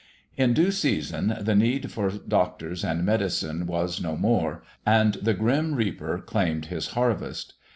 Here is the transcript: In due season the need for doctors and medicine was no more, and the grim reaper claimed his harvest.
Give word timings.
In 0.35 0.55
due 0.55 0.71
season 0.71 1.37
the 1.41 1.53
need 1.53 1.91
for 1.91 2.09
doctors 2.09 2.83
and 2.83 3.05
medicine 3.05 3.67
was 3.67 4.01
no 4.01 4.17
more, 4.17 4.63
and 4.83 5.13
the 5.21 5.35
grim 5.35 5.75
reaper 5.75 6.17
claimed 6.17 6.65
his 6.65 6.87
harvest. 6.97 7.53